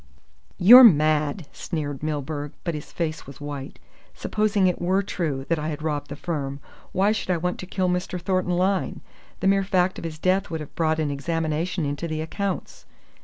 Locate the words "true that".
5.03-5.59